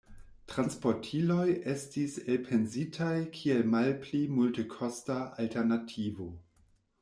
Transportiloj 0.51 1.43
estis 1.73 2.15
elpensitaj 2.37 3.11
kiel 3.37 3.63
malpli 3.77 4.25
multekosta 4.41 5.23
alternativo. 5.45 6.31